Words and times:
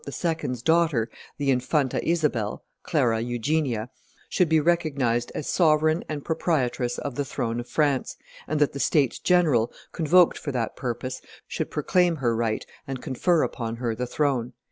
's 0.03 0.63
daughter, 0.63 1.11
the 1.37 1.51
Infanta 1.51 2.01
Isabella 2.03 2.61
(Clara 2.81 3.19
Eugenia), 3.21 3.91
should 4.29 4.49
be 4.49 4.59
recognized 4.59 5.31
as 5.35 5.47
sovereign 5.47 6.03
and 6.09 6.25
proprietress 6.25 6.97
of 6.97 7.13
the 7.13 7.23
throne 7.23 7.59
of 7.59 7.69
France, 7.69 8.17
and 8.47 8.59
that 8.59 8.73
the 8.73 8.79
states 8.79 9.19
general, 9.19 9.71
convoked 9.91 10.39
for 10.39 10.51
that 10.51 10.75
purpose, 10.75 11.21
should 11.47 11.69
proclaim 11.69 12.15
her 12.15 12.35
right 12.35 12.65
and 12.87 12.99
confer 12.99 13.43
upon 13.43 13.75
her 13.75 13.93
the 13.93 14.07
throne. 14.07 14.53